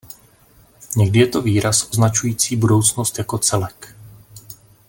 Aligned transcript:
Někdy 0.97 1.19
je 1.19 1.27
to 1.27 1.41
výraz 1.41 1.89
označující 1.91 2.55
budoucnost 2.55 3.17
jako 3.17 3.37
celek. 3.37 3.95